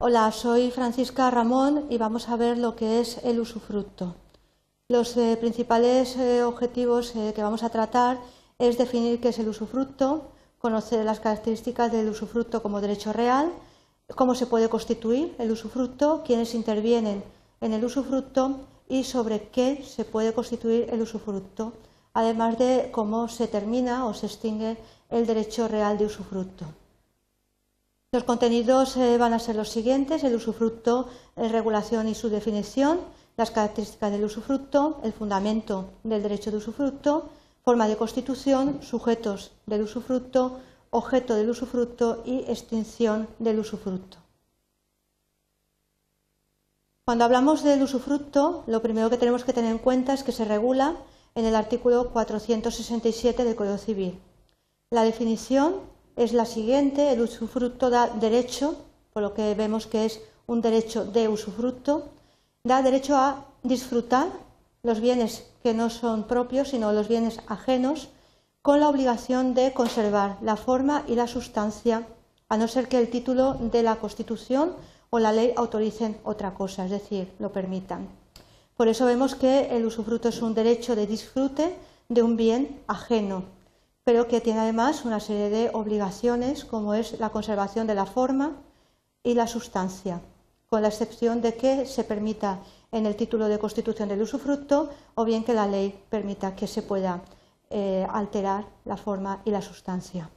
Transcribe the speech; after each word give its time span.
Hola, 0.00 0.30
soy 0.30 0.70
Francisca 0.70 1.28
Ramón 1.28 1.86
y 1.90 1.98
vamos 1.98 2.28
a 2.28 2.36
ver 2.36 2.56
lo 2.56 2.76
que 2.76 3.00
es 3.00 3.18
el 3.24 3.40
usufructo. 3.40 4.14
Los 4.86 5.16
eh, 5.16 5.36
principales 5.40 6.16
eh, 6.16 6.44
objetivos 6.44 7.16
eh, 7.16 7.32
que 7.34 7.42
vamos 7.42 7.64
a 7.64 7.70
tratar 7.70 8.20
es 8.60 8.78
definir 8.78 9.20
qué 9.20 9.30
es 9.30 9.40
el 9.40 9.48
usufructo, 9.48 10.30
conocer 10.58 11.04
las 11.04 11.18
características 11.18 11.90
del 11.90 12.08
usufructo 12.10 12.62
como 12.62 12.80
derecho 12.80 13.12
real, 13.12 13.50
cómo 14.14 14.36
se 14.36 14.46
puede 14.46 14.68
constituir 14.68 15.34
el 15.40 15.50
usufructo, 15.50 16.22
quiénes 16.24 16.54
intervienen 16.54 17.24
en 17.60 17.72
el 17.72 17.84
usufructo 17.84 18.60
y 18.88 19.02
sobre 19.02 19.48
qué 19.48 19.82
se 19.84 20.04
puede 20.04 20.32
constituir 20.32 20.86
el 20.92 21.02
usufructo, 21.02 21.72
además 22.14 22.56
de 22.56 22.90
cómo 22.92 23.26
se 23.26 23.48
termina 23.48 24.06
o 24.06 24.14
se 24.14 24.26
extingue 24.26 24.76
el 25.10 25.26
derecho 25.26 25.66
real 25.66 25.98
de 25.98 26.06
usufructo. 26.06 26.66
Los 28.10 28.24
contenidos 28.24 28.96
eh, 28.96 29.18
van 29.18 29.34
a 29.34 29.38
ser 29.38 29.54
los 29.54 29.68
siguientes, 29.68 30.24
el 30.24 30.34
usufructo, 30.34 31.08
regulación 31.36 32.08
y 32.08 32.14
su 32.14 32.30
definición, 32.30 33.00
las 33.36 33.50
características 33.50 34.10
del 34.10 34.24
usufructo, 34.24 34.98
el 35.04 35.12
fundamento 35.12 35.90
del 36.04 36.22
derecho 36.22 36.50
de 36.50 36.56
usufructo, 36.56 37.28
forma 37.62 37.86
de 37.86 37.98
constitución, 37.98 38.82
sujetos 38.82 39.52
del 39.66 39.82
usufructo, 39.82 40.58
objeto 40.88 41.34
del 41.34 41.50
usufructo 41.50 42.22
y 42.24 42.38
extinción 42.48 43.28
del 43.38 43.58
usufructo. 43.58 44.16
Cuando 47.04 47.26
hablamos 47.26 47.62
del 47.62 47.82
usufructo, 47.82 48.64
lo 48.66 48.80
primero 48.80 49.10
que 49.10 49.18
tenemos 49.18 49.44
que 49.44 49.52
tener 49.52 49.70
en 49.70 49.78
cuenta 49.78 50.14
es 50.14 50.22
que 50.22 50.32
se 50.32 50.46
regula 50.46 50.96
en 51.34 51.44
el 51.44 51.54
artículo 51.54 52.10
467 52.10 53.44
del 53.44 53.54
Código 53.54 53.76
Civil. 53.76 54.18
La 54.88 55.02
definición 55.02 55.74
es 56.18 56.32
la 56.32 56.44
siguiente. 56.44 57.12
El 57.12 57.22
usufructo 57.22 57.88
da 57.88 58.08
derecho, 58.08 58.74
por 59.12 59.22
lo 59.22 59.32
que 59.32 59.54
vemos 59.54 59.86
que 59.86 60.04
es 60.04 60.20
un 60.46 60.60
derecho 60.60 61.06
de 61.06 61.28
usufructo, 61.28 62.10
da 62.64 62.82
derecho 62.82 63.16
a 63.16 63.46
disfrutar 63.62 64.28
los 64.82 65.00
bienes 65.00 65.46
que 65.62 65.74
no 65.74 65.90
son 65.90 66.24
propios, 66.24 66.68
sino 66.68 66.92
los 66.92 67.08
bienes 67.08 67.38
ajenos, 67.46 68.08
con 68.62 68.80
la 68.80 68.88
obligación 68.88 69.54
de 69.54 69.72
conservar 69.72 70.36
la 70.42 70.56
forma 70.56 71.04
y 71.06 71.14
la 71.14 71.26
sustancia, 71.26 72.06
a 72.48 72.56
no 72.56 72.66
ser 72.66 72.88
que 72.88 72.98
el 72.98 73.08
título 73.08 73.54
de 73.54 73.82
la 73.82 73.96
Constitución 73.96 74.74
o 75.10 75.18
la 75.18 75.32
ley 75.32 75.52
autoricen 75.56 76.18
otra 76.24 76.54
cosa, 76.54 76.84
es 76.84 76.90
decir, 76.90 77.32
lo 77.38 77.52
permitan. 77.52 78.08
Por 78.76 78.88
eso 78.88 79.06
vemos 79.06 79.34
que 79.34 79.74
el 79.76 79.86
usufructo 79.86 80.28
es 80.28 80.42
un 80.42 80.54
derecho 80.54 80.96
de 80.96 81.06
disfrute 81.06 81.76
de 82.08 82.22
un 82.22 82.36
bien 82.36 82.80
ajeno, 82.86 83.44
pero 84.08 84.26
que 84.26 84.40
tiene 84.40 84.60
además 84.60 85.04
una 85.04 85.20
serie 85.20 85.50
de 85.50 85.70
obligaciones, 85.74 86.64
como 86.64 86.94
es 86.94 87.20
la 87.20 87.28
conservación 87.28 87.86
de 87.86 87.94
la 87.94 88.06
forma 88.06 88.56
y 89.22 89.34
la 89.34 89.46
sustancia, 89.46 90.22
con 90.70 90.80
la 90.80 90.88
excepción 90.88 91.42
de 91.42 91.56
que 91.56 91.84
se 91.84 92.04
permita 92.04 92.60
en 92.90 93.04
el 93.04 93.16
título 93.16 93.48
de 93.48 93.58
constitución 93.58 94.08
del 94.08 94.22
usufructo 94.22 94.88
o 95.14 95.26
bien 95.26 95.44
que 95.44 95.52
la 95.52 95.66
ley 95.66 95.94
permita 96.08 96.56
que 96.56 96.66
se 96.66 96.80
pueda 96.80 97.20
eh, 97.68 98.06
alterar 98.08 98.64
la 98.86 98.96
forma 98.96 99.42
y 99.44 99.50
la 99.50 99.60
sustancia. 99.60 100.30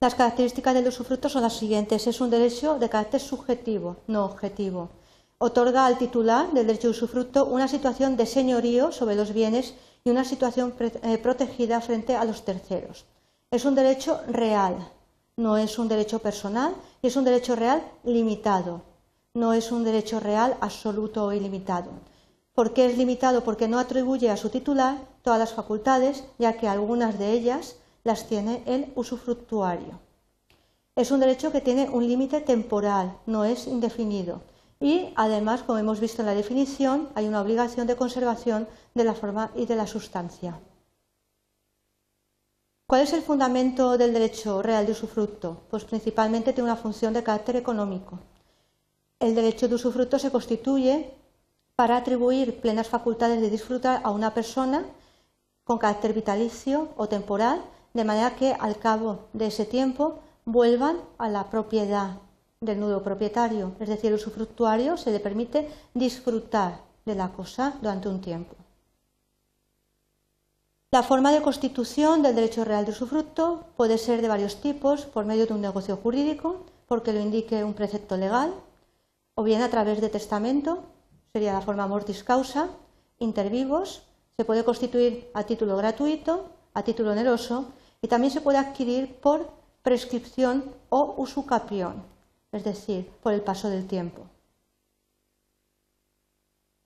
Las 0.00 0.16
características 0.16 0.74
del 0.74 0.88
usufructo 0.88 1.28
son 1.28 1.42
las 1.42 1.56
siguientes. 1.56 2.08
Es 2.08 2.20
un 2.20 2.30
derecho 2.30 2.80
de 2.80 2.88
carácter 2.88 3.20
subjetivo, 3.20 3.98
no 4.08 4.24
objetivo. 4.24 4.88
Otorga 5.38 5.86
al 5.86 5.98
titular 5.98 6.52
del 6.52 6.66
derecho 6.66 6.88
de 6.88 6.98
usufructo 6.98 7.44
una 7.44 7.68
situación 7.68 8.16
de 8.16 8.26
señorío 8.26 8.90
sobre 8.90 9.14
los 9.14 9.32
bienes 9.32 9.74
y 10.04 10.10
una 10.10 10.24
situación 10.24 10.74
eh, 10.80 11.18
protegida 11.18 11.80
frente 11.80 12.16
a 12.16 12.24
los 12.24 12.44
terceros. 12.44 13.04
Es 13.50 13.64
un 13.64 13.74
derecho 13.74 14.20
real, 14.28 14.90
no 15.36 15.56
es 15.56 15.78
un 15.78 15.88
derecho 15.88 16.18
personal 16.18 16.74
y 17.02 17.08
es 17.08 17.16
un 17.16 17.24
derecho 17.24 17.56
real 17.56 17.82
limitado, 18.04 18.82
no 19.34 19.52
es 19.52 19.72
un 19.72 19.84
derecho 19.84 20.20
real 20.20 20.56
absoluto 20.60 21.24
o 21.24 21.32
ilimitado. 21.32 21.90
¿Por 22.54 22.74
qué 22.74 22.86
es 22.86 22.98
limitado? 22.98 23.44
Porque 23.44 23.68
no 23.68 23.78
atribuye 23.78 24.30
a 24.30 24.36
su 24.36 24.50
titular 24.50 24.98
todas 25.22 25.38
las 25.38 25.54
facultades, 25.54 26.24
ya 26.38 26.54
que 26.54 26.68
algunas 26.68 27.18
de 27.18 27.32
ellas 27.32 27.76
las 28.04 28.26
tiene 28.26 28.62
el 28.66 28.92
usufructuario. 28.94 30.00
Es 30.94 31.10
un 31.10 31.20
derecho 31.20 31.50
que 31.50 31.62
tiene 31.62 31.88
un 31.88 32.06
límite 32.06 32.42
temporal, 32.42 33.16
no 33.24 33.44
es 33.44 33.66
indefinido. 33.66 34.42
Y 34.82 35.12
además, 35.14 35.62
como 35.62 35.78
hemos 35.78 36.00
visto 36.00 36.22
en 36.22 36.26
la 36.26 36.34
definición, 36.34 37.08
hay 37.14 37.28
una 37.28 37.40
obligación 37.40 37.86
de 37.86 37.94
conservación 37.94 38.66
de 38.94 39.04
la 39.04 39.14
forma 39.14 39.52
y 39.54 39.66
de 39.66 39.76
la 39.76 39.86
sustancia. 39.86 40.58
¿Cuál 42.88 43.02
es 43.02 43.12
el 43.12 43.22
fundamento 43.22 43.96
del 43.96 44.12
derecho 44.12 44.60
real 44.60 44.84
de 44.84 44.90
usufructo? 44.90 45.62
Pues 45.70 45.84
principalmente 45.84 46.52
tiene 46.52 46.68
una 46.68 46.82
función 46.82 47.14
de 47.14 47.22
carácter 47.22 47.54
económico. 47.54 48.18
El 49.20 49.36
derecho 49.36 49.68
de 49.68 49.76
usufructo 49.76 50.18
se 50.18 50.32
constituye 50.32 51.14
para 51.76 51.96
atribuir 51.96 52.60
plenas 52.60 52.88
facultades 52.88 53.40
de 53.40 53.50
disfrutar 53.50 54.00
a 54.02 54.10
una 54.10 54.34
persona 54.34 54.84
con 55.62 55.78
carácter 55.78 56.12
vitalicio 56.12 56.88
o 56.96 57.08
temporal, 57.08 57.62
de 57.94 58.02
manera 58.02 58.34
que 58.34 58.52
al 58.52 58.76
cabo 58.80 59.28
de 59.32 59.46
ese 59.46 59.64
tiempo 59.64 60.18
vuelvan 60.44 60.98
a 61.18 61.28
la 61.28 61.50
propiedad 61.50 62.16
del 62.62 62.78
nudo 62.78 63.02
propietario, 63.02 63.72
es 63.80 63.88
decir, 63.88 64.08
el 64.08 64.14
usufructuario 64.14 64.96
se 64.96 65.10
le 65.10 65.20
permite 65.20 65.68
disfrutar 65.92 66.80
de 67.04 67.14
la 67.14 67.28
cosa 67.32 67.74
durante 67.82 68.08
un 68.08 68.20
tiempo. 68.20 68.54
La 70.92 71.02
forma 71.02 71.32
de 71.32 71.42
constitución 71.42 72.22
del 72.22 72.36
derecho 72.36 72.64
real 72.64 72.84
de 72.84 72.92
usufructo 72.92 73.64
puede 73.76 73.98
ser 73.98 74.22
de 74.22 74.28
varios 74.28 74.60
tipos, 74.60 75.06
por 75.06 75.24
medio 75.24 75.46
de 75.46 75.54
un 75.54 75.60
negocio 75.60 75.96
jurídico, 75.96 76.64
porque 76.86 77.12
lo 77.12 77.20
indique 77.20 77.64
un 77.64 77.74
precepto 77.74 78.16
legal, 78.16 78.54
o 79.34 79.42
bien 79.42 79.62
a 79.62 79.70
través 79.70 80.00
de 80.00 80.08
testamento, 80.08 80.84
sería 81.32 81.54
la 81.54 81.62
forma 81.62 81.88
mortis 81.88 82.22
causa, 82.22 82.68
intervivos, 83.18 84.02
se 84.36 84.44
puede 84.44 84.64
constituir 84.64 85.30
a 85.34 85.44
título 85.44 85.76
gratuito, 85.76 86.50
a 86.74 86.84
título 86.84 87.10
oneroso, 87.10 87.72
y 88.00 88.08
también 88.08 88.32
se 88.32 88.40
puede 88.40 88.58
adquirir 88.58 89.16
por 89.16 89.50
prescripción 89.82 90.64
o 90.90 91.14
usucapión 91.16 92.12
es 92.52 92.64
decir, 92.64 93.10
por 93.22 93.32
el 93.32 93.40
paso 93.40 93.68
del 93.68 93.86
tiempo. 93.86 94.26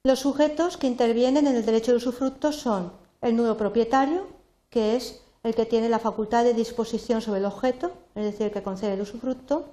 Los 0.05 0.21
sujetos 0.21 0.77
que 0.77 0.87
intervienen 0.87 1.47
en 1.49 1.57
el 1.57 1.67
derecho 1.67 1.91
de 1.91 1.97
usufructo 1.97 2.53
son 2.53 2.93
el 3.21 3.35
nudo 3.35 3.57
propietario, 3.57 4.29
que 4.71 4.97
es 4.97 5.21
el 5.43 5.55
que 5.55 5.67
tiene 5.67 5.89
la 5.89 5.99
facultad 5.99 6.45
de 6.45 6.55
disposición 6.55 7.21
sobre 7.21 7.41
el 7.41 7.47
objeto, 7.47 7.93
es 8.15 8.25
decir, 8.25 8.47
el 8.47 8.53
que 8.53 8.63
concede 8.63 8.95
el 8.95 9.01
usufructo, 9.01 9.67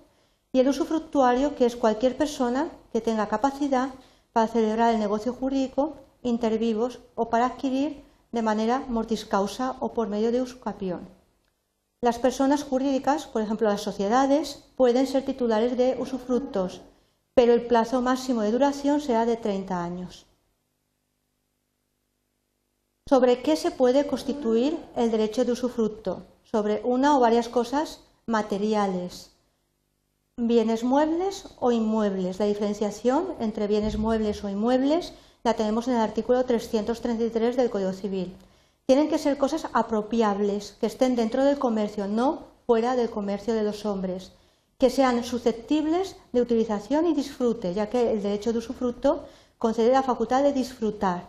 y 0.51 0.59
el 0.59 0.67
usufructuario, 0.67 1.55
que 1.55 1.65
es 1.65 1.75
cualquier 1.75 2.17
persona 2.17 2.69
que 2.91 3.01
tenga 3.01 3.27
capacidad 3.27 3.89
para 4.33 4.47
celebrar 4.47 4.93
el 4.93 4.99
negocio 4.99 5.33
jurídico 5.33 5.97
intervivos 6.23 6.99
o 7.15 7.29
para 7.29 7.45
adquirir 7.47 8.03
de 8.31 8.41
manera 8.41 8.83
mortis 8.87 9.25
causa 9.25 9.75
o 9.79 9.93
por 9.93 10.07
medio 10.07 10.31
de 10.31 10.41
usucapión. 10.41 11.07
Las 12.03 12.19
personas 12.19 12.65
jurídicas, 12.65 13.27
por 13.27 13.41
ejemplo 13.41 13.69
las 13.69 13.79
sociedades, 13.79 14.65
pueden 14.75 15.07
ser 15.07 15.23
titulares 15.23 15.77
de 15.77 15.95
usufructos, 15.97 16.81
pero 17.33 17.53
el 17.53 17.65
plazo 17.65 18.01
máximo 18.01 18.41
de 18.41 18.51
duración 18.51 18.99
será 18.99 19.25
de 19.25 19.37
30 19.37 19.81
años. 19.81 20.25
¿Sobre 23.07 23.41
qué 23.41 23.55
se 23.55 23.71
puede 23.71 24.05
constituir 24.05 24.77
el 24.97 25.11
derecho 25.11 25.45
de 25.45 25.53
usufructo? 25.53 26.25
Sobre 26.43 26.81
una 26.83 27.15
o 27.15 27.21
varias 27.21 27.47
cosas 27.47 28.01
materiales, 28.25 29.31
bienes 30.35 30.83
muebles 30.83 31.55
o 31.61 31.71
inmuebles. 31.71 32.37
La 32.37 32.47
diferenciación 32.47 33.33
entre 33.39 33.67
bienes 33.67 33.97
muebles 33.97 34.43
o 34.43 34.49
inmuebles 34.49 35.13
la 35.45 35.53
tenemos 35.53 35.87
en 35.87 35.93
el 35.93 36.01
artículo 36.01 36.43
333 36.43 37.55
del 37.55 37.69
Código 37.69 37.93
Civil. 37.93 38.35
Tienen 38.85 39.07
que 39.09 39.17
ser 39.17 39.37
cosas 39.37 39.67
apropiables, 39.71 40.75
que 40.79 40.87
estén 40.87 41.15
dentro 41.15 41.45
del 41.45 41.57
comercio, 41.57 42.07
no 42.07 42.47
fuera 42.65 42.97
del 42.97 43.09
comercio 43.09 43.53
de 43.53 43.63
los 43.63 43.85
hombres, 43.85 44.33
que 44.77 44.89
sean 44.89 45.23
susceptibles 45.23 46.17
de 46.33 46.41
utilización 46.41 47.07
y 47.07 47.13
disfrute, 47.13 47.73
ya 47.73 47.89
que 47.89 48.11
el 48.11 48.21
derecho 48.21 48.51
de 48.51 48.59
usufructo 48.59 49.23
concede 49.57 49.93
la 49.93 50.03
facultad 50.03 50.43
de 50.43 50.51
disfrutar. 50.51 51.27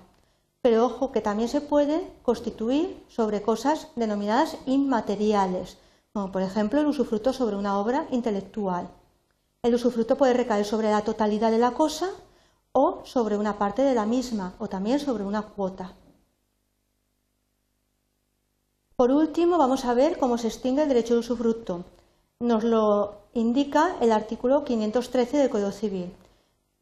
Pero 0.63 0.85
ojo 0.85 1.13
que 1.13 1.21
también 1.21 1.49
se 1.49 1.61
puede 1.61 2.11
constituir 2.23 3.01
sobre 3.07 3.43
cosas 3.43 3.87
denominadas 3.95 4.57
inmateriales, 4.67 5.77
como 6.13 6.33
por 6.33 6.43
ejemplo 6.43 6.81
el 6.81 6.87
usufructo 6.87 7.33
sobre 7.33 7.55
una 7.55 7.79
obra 7.79 8.09
intelectual. 8.11 8.89
El 9.63 9.77
usufructo 9.77 10.17
puede 10.17 10.35
recaer 10.35 10.65
sobre 10.65 10.91
la 10.91 11.03
totalidad 11.03 11.53
de 11.53 11.59
la 11.59 11.71
cosa 11.71 12.11
o 12.73 13.03
sobre 13.05 13.37
una 13.37 13.59
parte 13.59 13.83
de 13.83 13.95
la 13.95 14.07
misma, 14.07 14.55
o 14.59 14.67
también 14.67 14.99
sobre 14.99 15.23
una 15.23 15.43
cuota. 15.43 15.95
Por 18.97 19.11
último, 19.11 19.59
vamos 19.59 19.85
a 19.85 19.95
ver 19.95 20.19
cómo 20.19 20.39
se 20.39 20.47
extingue 20.47 20.83
el 20.83 20.89
derecho 20.89 21.15
de 21.15 21.21
usufructo. 21.21 21.85
Nos 22.39 22.63
lo 22.63 23.15
indica 23.33 23.97
el 24.01 24.13
artículo 24.13 24.65
513 24.65 25.37
del 25.37 25.51
Código 25.51 25.73
Civil. 25.73 26.13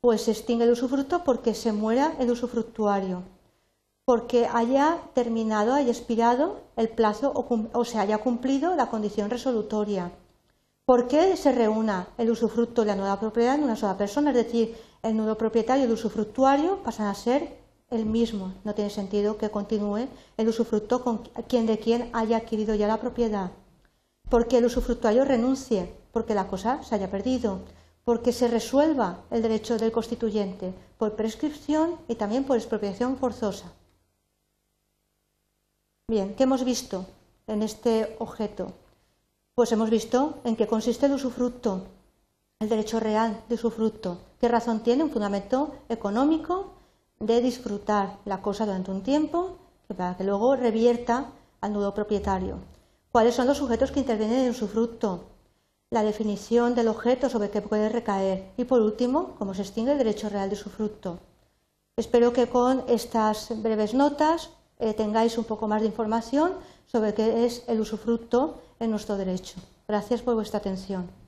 Pues 0.03 0.23
se 0.23 0.33
extingue 0.33 0.65
el 0.65 0.73
usufructo 0.73 1.25
porque 1.25 1.55
se 1.55 1.73
muera 1.73 2.15
el 2.19 2.31
usufructuario, 2.31 3.23
porque 4.05 4.47
haya 4.53 4.99
terminado, 5.15 5.73
haya 5.73 5.91
expirado 5.91 6.61
el 6.77 6.91
plazo 6.91 7.33
o, 7.35 7.85
se 7.87 7.99
haya 7.99 8.19
cumplido 8.19 8.75
la 8.75 8.91
condición 8.91 9.31
resolutoria, 9.31 10.13
¿Por 10.85 11.07
qué 11.07 11.37
se 11.37 11.53
reúna 11.53 12.09
el 12.19 12.29
usufructo 12.29 12.83
y 12.83 12.87
la 12.87 12.97
nueva 12.97 13.21
propiedad 13.21 13.55
en 13.55 13.63
una 13.63 13.77
sola 13.77 13.97
persona? 13.97 14.31
Es 14.31 14.37
decir, 14.37 14.77
el 15.03 15.17
nuevo 15.17 15.37
propietario 15.37 15.85
y 15.85 15.87
el 15.87 15.93
usufructuario 15.93 16.83
pasan 16.83 17.07
a 17.07 17.15
ser 17.15 17.62
el 17.93 18.07
mismo. 18.07 18.55
No 18.65 18.75
tiene 18.75 18.91
sentido 18.91 19.37
que 19.37 19.51
continúe 19.51 20.09
el 20.37 20.49
usufructo 20.49 21.05
con 21.05 21.19
quien 21.49 21.67
de 21.67 21.79
quien 21.79 22.11
haya 22.13 22.39
adquirido 22.39 22.75
ya 22.75 22.89
la 22.89 23.01
propiedad. 23.01 23.53
Porque 24.29 24.59
el 24.59 24.65
usufructuario 24.65 25.25
renuncie, 25.25 25.93
porque 26.13 26.35
la 26.35 26.49
cosa 26.49 26.83
se 26.83 26.95
haya 26.95 27.11
perdido, 27.11 27.61
porque 28.05 28.33
se 28.33 28.49
resuelva 28.49 29.23
el 29.31 29.43
derecho 29.43 29.79
del 29.79 29.93
constituyente 29.93 30.75
por 30.99 31.15
prescripción 31.15 31.97
y 32.09 32.17
también 32.17 32.45
por 32.45 32.57
expropiación 32.57 33.17
forzosa. 33.17 33.73
Bien, 36.09 36.35
¿qué 36.35 36.43
hemos 36.43 36.65
visto 36.65 37.07
en 37.47 37.63
este 37.63 38.17
objeto? 38.19 38.73
Pues 39.55 39.71
hemos 39.73 39.91
visto 39.91 40.39
en 40.45 40.57
qué 40.57 40.67
consiste 40.67 41.07
el 41.07 41.13
usufructo, 41.13 41.87
el 42.59 42.69
derecho 42.69 43.01
real 43.01 43.43
de 43.49 43.55
usufructo, 43.55 44.19
qué 44.41 44.49
razón 44.49 44.83
tiene 44.83 45.05
un 45.05 45.11
fundamento 45.11 45.75
económico 45.89 46.75
de 47.23 47.41
disfrutar 47.41 48.19
la 48.25 48.43
cosa 48.43 48.67
durante 48.67 48.91
un 48.91 49.03
tiempo 49.03 49.57
para 49.97 50.17
que 50.17 50.25
luego 50.25 50.57
revierta 50.57 51.27
al 51.61 51.73
nudo 51.73 51.95
propietario. 51.95 52.57
¿Cuáles 53.13 53.35
son 53.35 53.47
los 53.47 53.59
sujetos 53.59 53.93
que 53.93 54.01
intervienen 54.01 54.41
en 54.41 54.45
el 54.47 54.51
usufructo? 54.51 55.25
La 55.91 56.03
definición 56.03 56.75
del 56.75 56.89
objeto 56.89 57.29
sobre 57.29 57.51
que 57.51 57.61
puede 57.61 57.89
recaer 57.89 58.51
y, 58.57 58.65
por 58.65 58.81
último, 58.81 59.35
cómo 59.39 59.55
se 59.55 59.63
extingue 59.63 59.93
el 59.93 59.99
derecho 59.99 60.31
real 60.31 60.49
de 60.49 60.57
usufructo. 60.57 61.19
Espero 61.97 62.33
que 62.33 62.49
con 62.49 62.85
estas 62.89 63.63
breves 63.63 63.95
notas 63.95 64.51
eh, 64.79 64.95
tengáis 64.95 65.39
un 65.39 65.45
poco 65.45 65.69
más 65.69 65.83
de 65.83 65.89
información 65.89 66.55
sobre 66.87 67.15
qué 67.15 67.45
es 67.45 67.63
el 67.69 67.81
usufructo 67.81 68.63
en 68.81 68.91
nuestro 68.91 69.17
derecho. 69.17 69.61
Gracias 69.87 70.23
por 70.23 70.35
vuestra 70.35 70.59
atención. 70.59 71.22